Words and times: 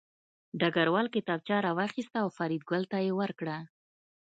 ډګروال 0.59 1.07
کتابچه 1.15 1.55
راواخیسته 1.65 2.17
او 2.23 2.27
فریدګل 2.37 2.83
ته 2.91 2.97
یې 3.05 3.11
ورکړه 3.19 3.57